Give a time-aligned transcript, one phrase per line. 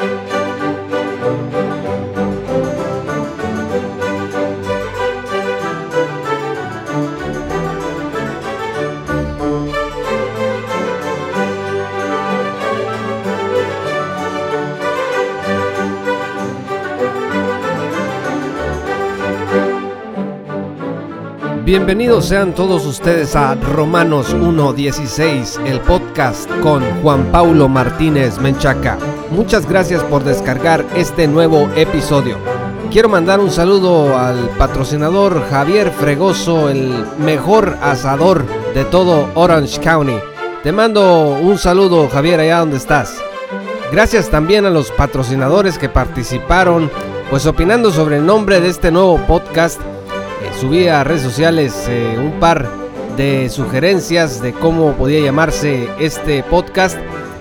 [0.00, 0.29] thank you
[21.70, 28.98] Bienvenidos sean todos ustedes a Romanos 1.16, el podcast con Juan Paulo Martínez Menchaca.
[29.30, 32.38] Muchas gracias por descargar este nuevo episodio.
[32.90, 40.18] Quiero mandar un saludo al patrocinador Javier Fregoso, el mejor asador de todo Orange County.
[40.64, 43.22] Te mando un saludo Javier allá donde estás.
[43.92, 46.90] Gracias también a los patrocinadores que participaron,
[47.30, 49.80] pues opinando sobre el nombre de este nuevo podcast
[50.60, 52.68] subí a redes sociales eh, un par
[53.16, 56.98] de sugerencias de cómo podía llamarse este podcast.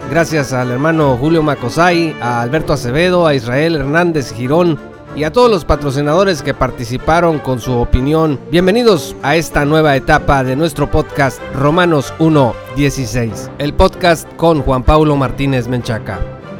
[0.09, 4.79] Gracias al hermano Julio Macosay, a Alberto Acevedo, a Israel Hernández Girón
[5.17, 8.39] y a todos los patrocinadores que participaron con su opinión.
[8.51, 15.17] Bienvenidos a esta nueva etapa de nuestro podcast Romanos 1.16, el podcast con Juan Paulo
[15.17, 16.19] Martínez Menchaca.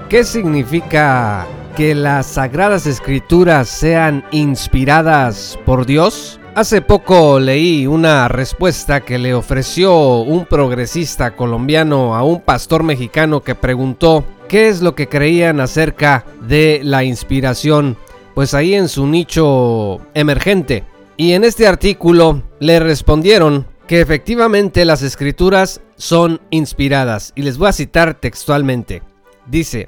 [0.09, 1.47] ¿Qué significa
[1.78, 6.39] que las sagradas escrituras sean inspiradas por Dios?
[6.60, 13.40] Hace poco leí una respuesta que le ofreció un progresista colombiano a un pastor mexicano
[13.40, 17.96] que preguntó qué es lo que creían acerca de la inspiración,
[18.36, 20.84] pues ahí en su nicho emergente.
[21.16, 27.70] Y en este artículo le respondieron que efectivamente las escrituras son inspiradas, y les voy
[27.70, 29.02] a citar textualmente.
[29.48, 29.88] Dice,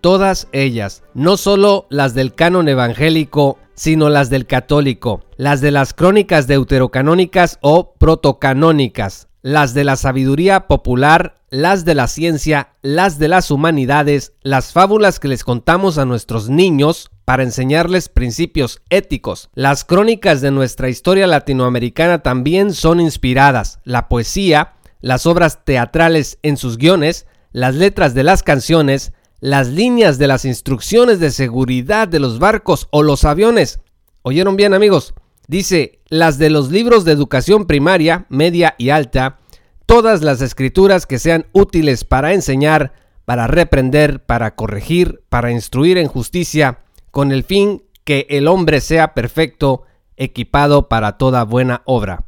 [0.00, 5.94] todas ellas, no solo las del canon evangélico, sino las del católico, las de las
[5.94, 13.28] crónicas deuterocanónicas o protocanónicas, las de la sabiduría popular, las de la ciencia, las de
[13.28, 19.48] las humanidades, las fábulas que les contamos a nuestros niños para enseñarles principios éticos.
[19.54, 23.78] Las crónicas de nuestra historia latinoamericana también son inspiradas.
[23.84, 30.18] La poesía, las obras teatrales en sus guiones, las letras de las canciones, las líneas
[30.18, 33.80] de las instrucciones de seguridad de los barcos o los aviones.
[34.22, 35.14] ¿Oyeron bien amigos?
[35.46, 39.38] Dice, las de los libros de educación primaria, media y alta,
[39.86, 42.92] todas las escrituras que sean útiles para enseñar,
[43.24, 49.14] para reprender, para corregir, para instruir en justicia, con el fin que el hombre sea
[49.14, 49.84] perfecto,
[50.16, 52.26] equipado para toda buena obra.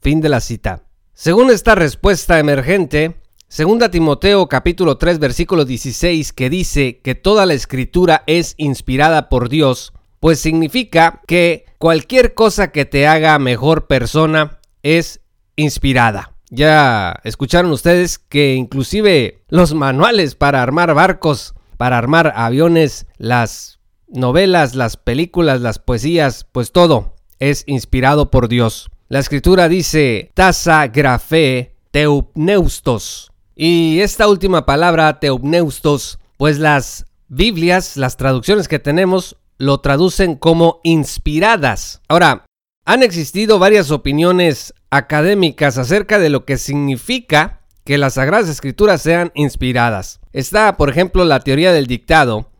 [0.00, 0.84] Fin de la cita.
[1.14, 3.16] Según esta respuesta emergente,
[3.56, 9.48] Segunda Timoteo capítulo 3 versículo 16 que dice que toda la escritura es inspirada por
[9.48, 15.22] Dios, pues significa que cualquier cosa que te haga mejor persona es
[15.56, 16.34] inspirada.
[16.50, 24.74] Ya escucharon ustedes que inclusive los manuales para armar barcos, para armar aviones, las novelas,
[24.74, 28.90] las películas, las poesías, pues todo es inspirado por Dios.
[29.08, 38.18] La escritura dice tasa grafe teupneustos, y esta última palabra, teopneustos, pues las Biblias, las
[38.18, 42.02] traducciones que tenemos, lo traducen como inspiradas.
[42.06, 42.44] Ahora,
[42.84, 49.32] han existido varias opiniones académicas acerca de lo que significa que las Sagradas Escrituras sean
[49.34, 50.20] inspiradas.
[50.32, 52.50] Está, por ejemplo, la teoría del dictado,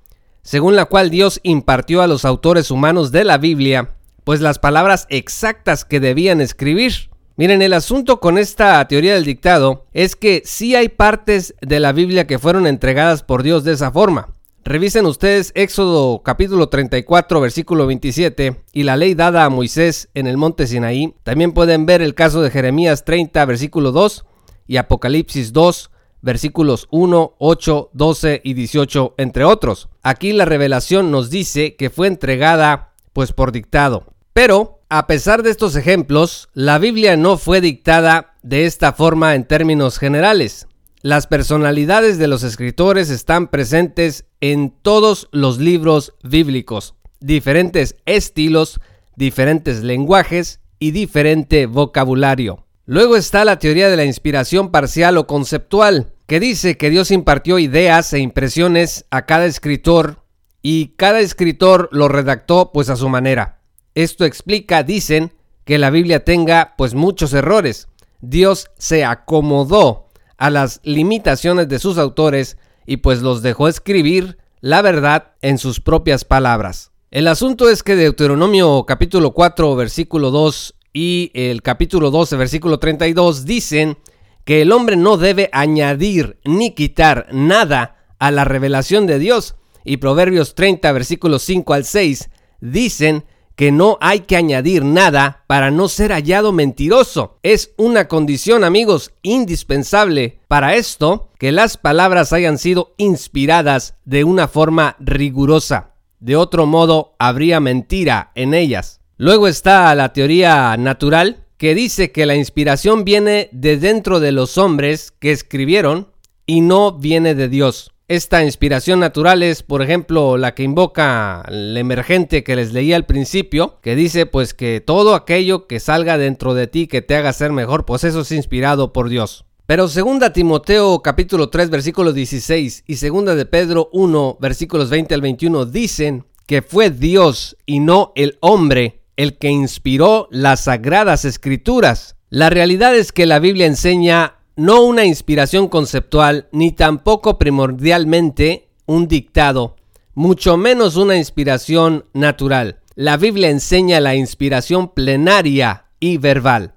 [0.42, 5.06] según la cual Dios impartió a los autores humanos de la Biblia, pues las palabras
[5.10, 7.10] exactas que debían escribir.
[7.38, 11.92] Miren, el asunto con esta teoría del dictado es que sí hay partes de la
[11.92, 14.30] Biblia que fueron entregadas por Dios de esa forma.
[14.64, 20.38] Revisen ustedes Éxodo capítulo 34 versículo 27 y la ley dada a Moisés en el
[20.38, 21.14] monte Sinaí.
[21.24, 24.24] También pueden ver el caso de Jeremías 30 versículo 2
[24.66, 25.91] y Apocalipsis 2
[26.22, 29.91] versículos 1, 8, 12 y 18 entre otros.
[30.03, 34.06] Aquí la revelación nos dice que fue entregada pues por dictado.
[34.32, 39.44] Pero a pesar de estos ejemplos, la Biblia no fue dictada de esta forma en
[39.44, 40.69] términos generales.
[41.02, 48.80] Las personalidades de los escritores están presentes en todos los libros bíblicos, diferentes estilos,
[49.16, 52.65] diferentes lenguajes y diferente vocabulario.
[52.84, 57.59] Luego está la teoría de la inspiración parcial o conceptual, que dice que Dios impartió
[57.59, 60.22] ideas e impresiones a cada escritor
[60.62, 63.56] y cada escritor lo redactó pues a su manera.
[63.97, 65.33] Esto explica, dicen,
[65.66, 67.89] que la Biblia tenga pues muchos errores.
[68.21, 70.07] Dios se acomodó
[70.39, 72.57] a las limitaciones de sus autores
[72.87, 76.93] y pues los dejó escribir la verdad en sus propias palabras.
[77.10, 83.45] El asunto es que Deuteronomio capítulo 4 versículo 2 y el capítulo 12 versículo 32
[83.45, 83.98] dicen
[84.45, 89.97] que el hombre no debe añadir ni quitar nada a la revelación de Dios y
[89.97, 93.25] Proverbios 30 versículos 5 al 6 dicen
[93.56, 97.38] que no hay que añadir nada para no ser hallado mentiroso.
[97.42, 104.47] Es una condición, amigos, indispensable para esto que las palabras hayan sido inspiradas de una
[104.47, 105.94] forma rigurosa.
[106.20, 109.00] De otro modo, habría mentira en ellas.
[109.16, 114.59] Luego está la teoría natural, que dice que la inspiración viene de dentro de los
[114.59, 116.09] hombres que escribieron
[116.44, 117.92] y no viene de Dios.
[118.08, 123.04] Esta inspiración natural es, por ejemplo, la que invoca el emergente que les leía al
[123.04, 127.32] principio, que dice pues que todo aquello que salga dentro de ti que te haga
[127.32, 129.44] ser mejor, pues eso es inspirado por Dios.
[129.66, 135.20] Pero segunda Timoteo capítulo 3 versículo 16 y segunda de Pedro 1 versículos 20 al
[135.22, 142.14] 21 dicen que fue Dios y no el hombre el que inspiró las sagradas escrituras.
[142.30, 149.06] La realidad es que la Biblia enseña no una inspiración conceptual, ni tampoco primordialmente un
[149.06, 149.76] dictado,
[150.14, 152.80] mucho menos una inspiración natural.
[152.94, 156.74] La Biblia enseña la inspiración plenaria y verbal.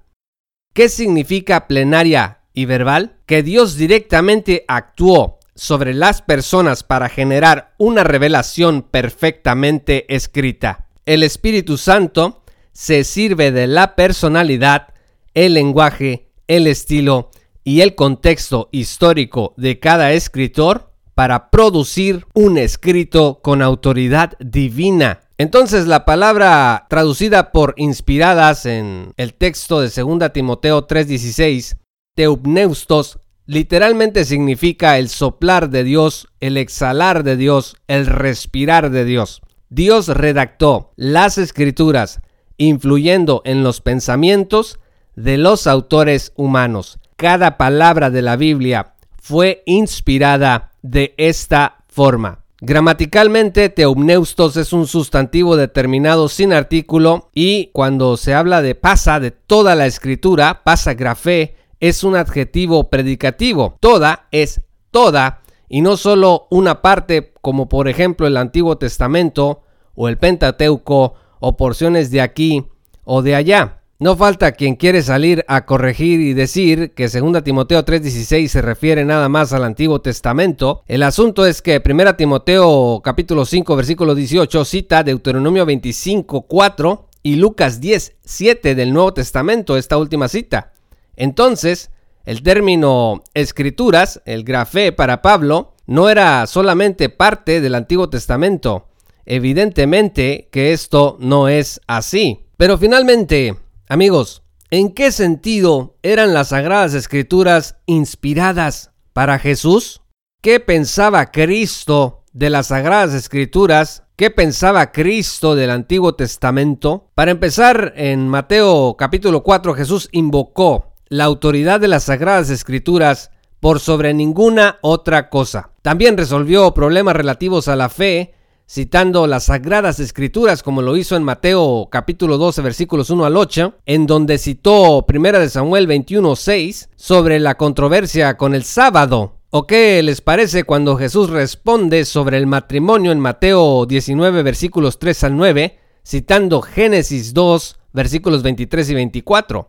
[0.74, 3.16] ¿Qué significa plenaria y verbal?
[3.24, 10.86] Que Dios directamente actuó sobre las personas para generar una revelación perfectamente escrita.
[11.06, 12.42] El Espíritu Santo
[12.72, 14.88] se sirve de la personalidad,
[15.34, 17.30] el lenguaje, el estilo
[17.64, 25.20] y el contexto histórico de cada escritor para producir un escrito con autoridad divina.
[25.36, 31.76] Entonces la palabra traducida por inspiradas en el texto de 2 Timoteo 3:16,
[32.14, 39.42] teupneustos, literalmente significa el soplar de Dios, el exhalar de Dios, el respirar de Dios.
[39.68, 42.20] Dios redactó las escrituras
[42.56, 44.78] influyendo en los pensamientos
[45.16, 52.38] de los autores humanos cada palabra de la Biblia fue inspirada de esta forma.
[52.62, 59.32] Gramaticalmente, teumneustos es un sustantivo determinado sin artículo y cuando se habla de pasa de
[59.32, 63.76] toda la escritura, pasa grafé, es un adjetivo predicativo.
[63.80, 69.60] Toda es toda y no solo una parte como por ejemplo el Antiguo Testamento
[69.94, 72.64] o el Pentateuco o porciones de aquí
[73.04, 73.79] o de allá.
[74.02, 79.04] No falta quien quiere salir a corregir y decir que 2 Timoteo 3:16 se refiere
[79.04, 80.82] nada más al Antiguo Testamento.
[80.86, 87.82] El asunto es que 1 Timoteo capítulo 5 versículo 18 cita Deuteronomio 25:4 y Lucas
[87.82, 90.72] 10:7 del Nuevo Testamento, esta última cita.
[91.14, 91.90] Entonces,
[92.24, 98.86] el término escrituras, el grafé para Pablo, no era solamente parte del Antiguo Testamento.
[99.26, 102.46] Evidentemente que esto no es así.
[102.56, 103.56] Pero finalmente,
[103.92, 110.02] Amigos, ¿en qué sentido eran las Sagradas Escrituras inspiradas para Jesús?
[110.40, 114.04] ¿Qué pensaba Cristo de las Sagradas Escrituras?
[114.14, 117.10] ¿Qué pensaba Cristo del Antiguo Testamento?
[117.16, 123.80] Para empezar, en Mateo capítulo 4 Jesús invocó la autoridad de las Sagradas Escrituras por
[123.80, 125.72] sobre ninguna otra cosa.
[125.82, 128.34] También resolvió problemas relativos a la fe
[128.70, 133.74] citando las sagradas escrituras como lo hizo en Mateo capítulo 12 versículos 1 al 8,
[133.84, 139.38] en donde citó 1 de Samuel 21 6 sobre la controversia con el sábado.
[139.50, 145.24] ¿O qué les parece cuando Jesús responde sobre el matrimonio en Mateo 19 versículos 3
[145.24, 149.68] al 9, citando Génesis 2 versículos 23 y 24?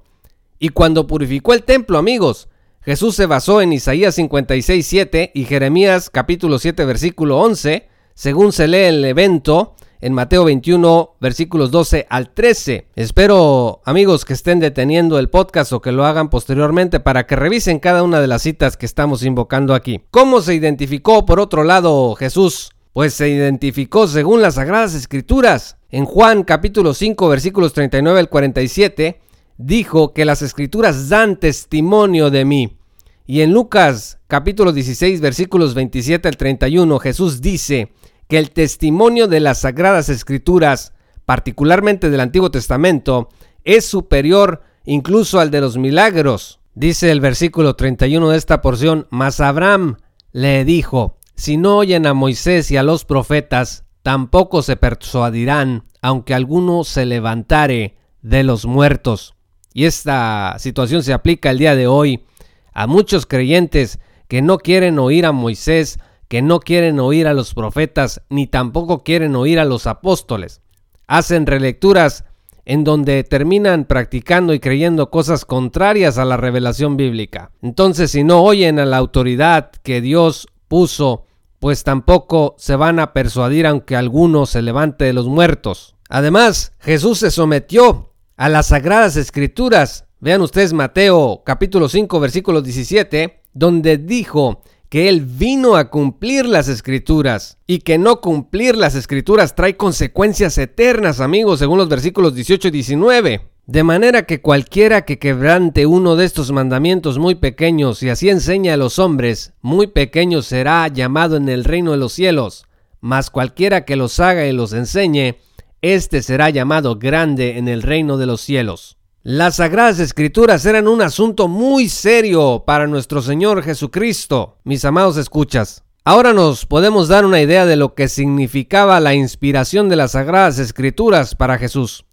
[0.60, 2.50] Y cuando purificó el templo, amigos,
[2.84, 7.90] Jesús se basó en Isaías 56 7 y Jeremías capítulo 7 versículo 11,
[8.22, 12.86] según se lee el evento en Mateo 21, versículos 12 al 13.
[12.96, 17.80] Espero, amigos, que estén deteniendo el podcast o que lo hagan posteriormente para que revisen
[17.80, 20.02] cada una de las citas que estamos invocando aquí.
[20.12, 22.70] ¿Cómo se identificó, por otro lado, Jesús?
[22.94, 25.78] Pues se identificó según las Sagradas Escrituras.
[25.90, 29.20] En Juan capítulo 5, versículos 39 al 47,
[29.58, 32.78] dijo que las Escrituras dan testimonio de mí.
[33.26, 37.92] Y en Lucas capítulo 16, versículos 27 al 31, Jesús dice,
[38.32, 40.94] que el testimonio de las sagradas escrituras,
[41.26, 43.28] particularmente del Antiguo Testamento,
[43.66, 46.62] es superior incluso al de los milagros.
[46.74, 49.98] Dice el versículo 31 de esta porción, mas Abraham
[50.32, 56.34] le dijo, si no oyen a Moisés y a los profetas, tampoco se persuadirán, aunque
[56.34, 59.36] alguno se levantare de los muertos.
[59.74, 62.24] Y esta situación se aplica el día de hoy
[62.72, 66.00] a muchos creyentes que no quieren oír a Moisés,
[66.32, 70.62] que no quieren oír a los profetas ni tampoco quieren oír a los apóstoles.
[71.06, 72.24] Hacen relecturas
[72.64, 77.52] en donde terminan practicando y creyendo cosas contrarias a la revelación bíblica.
[77.62, 81.26] Entonces, si no oyen a la autoridad que Dios puso
[81.60, 85.98] pues tampoco se van a persuadir aunque alguno se levante de los muertos.
[86.08, 90.06] Además, Jesús se sometió a las sagradas escrituras.
[90.22, 94.62] Vean ustedes Mateo capítulo 5 versículo 17, donde dijo
[94.92, 100.58] que Él vino a cumplir las escrituras y que no cumplir las escrituras trae consecuencias
[100.58, 103.42] eternas, amigos, según los versículos 18 y 19.
[103.68, 108.74] De manera que cualquiera que quebrante uno de estos mandamientos muy pequeños y así enseña
[108.74, 112.66] a los hombres, muy pequeño será llamado en el reino de los cielos,
[113.00, 115.38] mas cualquiera que los haga y los enseñe,
[115.82, 118.98] éste será llamado grande en el reino de los cielos.
[119.24, 125.84] Las sagradas escrituras eran un asunto muy serio para nuestro Señor Jesucristo, mis amados escuchas.
[126.04, 130.58] Ahora nos podemos dar una idea de lo que significaba la inspiración de las sagradas
[130.58, 132.04] escrituras para Jesús.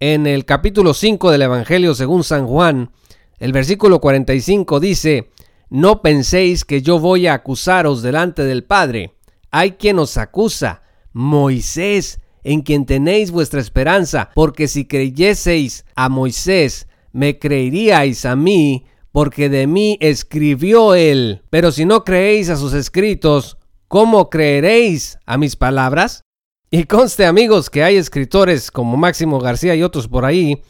[0.00, 2.90] En el capítulo 5 del Evangelio según San Juan,
[3.38, 5.30] el versículo 45 dice,
[5.70, 9.14] No penséis que yo voy a acusaros delante del Padre.
[9.52, 10.82] Hay quien os acusa,
[11.12, 18.86] Moisés, en quien tenéis vuestra esperanza, porque si creyeseis a Moisés, me creeríais a mí,
[19.10, 21.42] porque de mí escribió él.
[21.50, 26.22] Pero si no creéis a sus escritos, ¿cómo creeréis a mis palabras?
[26.70, 30.62] Y conste amigos que hay escritores como Máximo García y otros por ahí,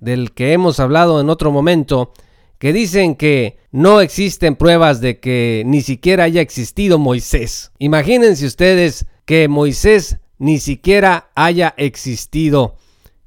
[0.00, 2.12] del que hemos hablado en otro momento,
[2.58, 7.72] que dicen que no existen pruebas de que ni siquiera haya existido Moisés.
[7.78, 12.74] Imagínense ustedes que Moisés ni siquiera haya existido,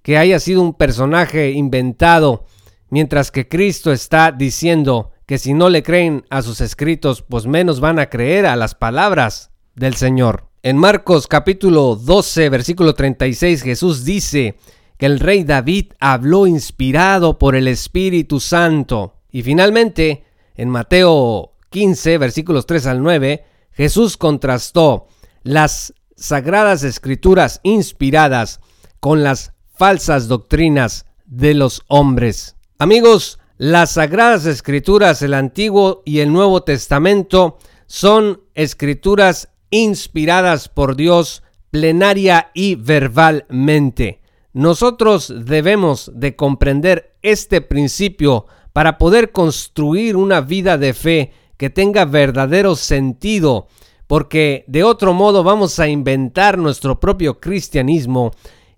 [0.02, 2.44] que haya sido un personaje inventado,
[2.90, 7.80] mientras que Cristo está diciendo que si no le creen a sus escritos, pues menos
[7.80, 10.50] van a creer a las palabras del Señor.
[10.62, 14.58] En Marcos capítulo 12, versículo 36, Jesús dice
[14.98, 19.22] que el rey David habló inspirado por el Espíritu Santo.
[19.32, 25.08] Y finalmente, en Mateo 15, versículos 3 al 9, Jesús contrastó
[25.44, 28.60] las sagradas escrituras inspiradas
[29.00, 32.56] con las falsas doctrinas de los hombres.
[32.80, 37.58] Amigos, las sagradas escrituras, el Antiguo y el Nuevo Testamento,
[37.88, 44.22] son escrituras inspiradas por Dios plenaria y verbalmente.
[44.54, 52.06] Nosotros debemos de comprender este principio para poder construir una vida de fe que tenga
[52.06, 53.68] verdadero sentido
[54.08, 58.32] porque de otro modo vamos a inventar nuestro propio cristianismo.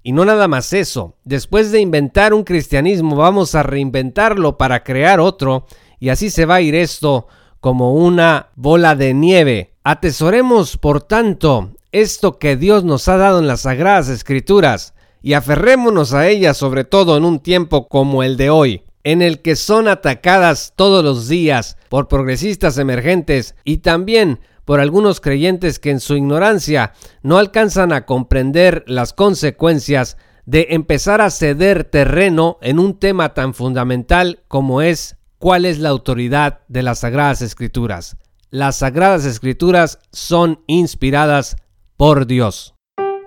[0.03, 5.19] Y no nada más eso, después de inventar un cristianismo vamos a reinventarlo para crear
[5.19, 5.65] otro
[5.99, 7.27] y así se va a ir esto
[7.59, 9.73] como una bola de nieve.
[9.83, 16.13] Atesoremos, por tanto, esto que Dios nos ha dado en las sagradas escrituras y aferrémonos
[16.13, 19.87] a ellas sobre todo en un tiempo como el de hoy en el que son
[19.87, 26.17] atacadas todos los días por progresistas emergentes y también por algunos creyentes que en su
[26.17, 26.91] ignorancia
[27.23, 33.53] no alcanzan a comprender las consecuencias de empezar a ceder terreno en un tema tan
[33.53, 38.17] fundamental como es cuál es la autoridad de las Sagradas Escrituras.
[38.49, 41.55] Las Sagradas Escrituras son inspiradas
[41.95, 42.76] por Dios.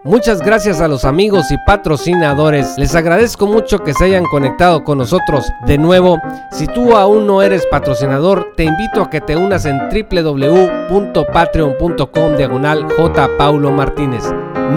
[0.03, 2.79] Muchas gracias a los amigos y patrocinadores.
[2.79, 6.19] Les agradezco mucho que se hayan conectado con nosotros de nuevo.
[6.53, 12.87] Si tú aún no eres patrocinador, te invito a que te unas en www.patreon.com diagonal
[12.97, 13.29] J.
[13.37, 14.25] Paulo Martínez.